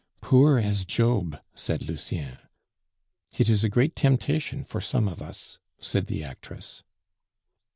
"Poor 0.19 0.57
as 0.57 0.83
Job," 0.83 1.39
said 1.53 1.87
Lucien. 1.87 2.39
"It 3.37 3.47
is 3.49 3.63
a 3.63 3.69
great 3.69 3.95
temptation 3.95 4.63
for 4.63 4.81
some 4.81 5.07
of 5.07 5.21
us," 5.21 5.59
said 5.77 6.07
the 6.07 6.23
actress. 6.23 6.81